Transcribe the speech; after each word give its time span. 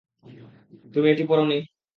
তুমি 0.93 1.07
এটি 1.09 1.23
পরো 1.29 1.43
নি? 1.45 1.57